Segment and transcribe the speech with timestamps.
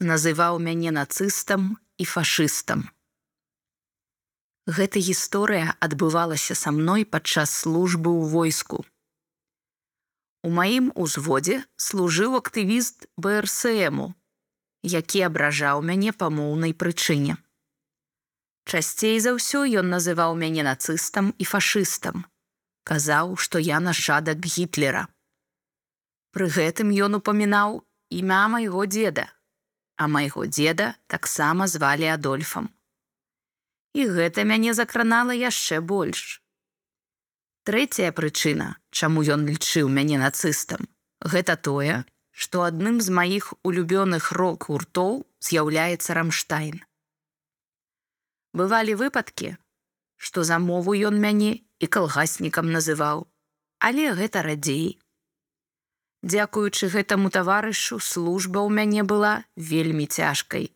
[0.00, 2.86] называў мяне нацыстам і фашыстам.
[4.68, 8.84] Гэта гісторыя адбывалася са мной падчас службы ў войску.
[10.46, 14.14] У маім узводзе служыў актывіст БРСМу,
[14.86, 17.40] які абражаў мяне па моўнай прычыне.
[18.68, 22.28] Часцей за ўсё ён называў мяне нацыстам і фашыстам,
[22.84, 25.08] казаў, што я нашадак гітлера.
[26.36, 29.26] Пры гэтым ён упамінаў імя майго дзеда,
[29.98, 32.72] а майго дзеда таксама звалі Адольфам
[33.98, 36.40] і гэта мяне закранала яшчэ больш.
[37.68, 40.86] Трэцяя прычына, чаму ён лічыў мяне нацыстам,
[41.20, 46.78] гэта тое, што адным з маіх улюбёных рок-гуртоў з'яўляецца рамштайн.
[48.54, 49.56] Бывалі выпадкі,
[50.16, 51.50] што за мову ён мяне
[51.82, 53.26] і калгаснікам называў,
[53.78, 54.96] але гэта радзей.
[56.22, 60.74] Дзякуючы гэтаму таварышу служба ў мяне была вельмі цяжкай.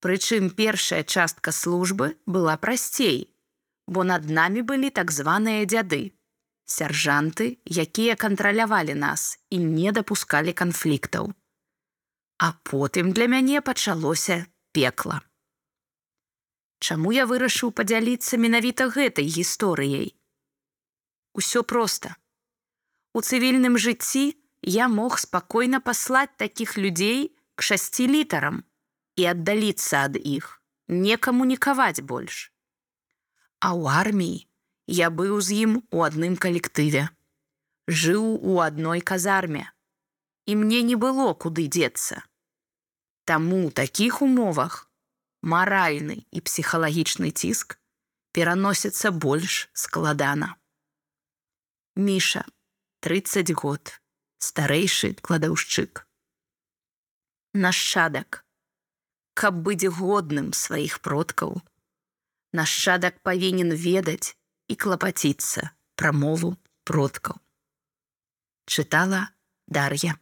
[0.00, 3.32] Прычым першая частка службы была прасцей,
[3.86, 6.12] бо над намі былі так званыя дзяды,
[6.64, 11.32] сяржанты, якія кантралявалі нас і не дапускалі канфліктаў.
[12.38, 15.20] А потым для мяне пачалося пекла.
[16.80, 20.16] Чаму я вырашыў падзяліцца менавіта гэтай гісторыяй?
[21.36, 22.16] Усё проста.
[23.12, 28.62] У цывільным жыцці я мог спакойна паслаць такіх людзей к шасці літарам,
[29.16, 32.52] і аддаліцца ад іх, не камунікаваць больш.
[33.60, 34.46] А ў арміі
[34.86, 37.08] я быў з ім у адным калектыве,
[37.86, 39.66] жыў у адной казарме,
[40.46, 42.22] і мне не было куды дзецца.
[43.26, 44.86] Таму у такіх умовах
[45.42, 47.76] маральны і псіхалагічны ціск
[48.32, 50.54] пераносіцца больш складана.
[51.96, 52.44] Міша,
[53.00, 54.00] 30 год,
[54.38, 56.04] старэйшы кладаўшчык.
[57.54, 58.44] Нашчадак,
[59.32, 61.62] каб быць годным сваіх продкаў.
[62.52, 64.36] Нашчадак павінен ведаць
[64.68, 66.52] і клапаціцца пра мову
[66.84, 67.40] продкаў.
[68.68, 69.32] Чытала
[69.66, 70.20] Дар'я.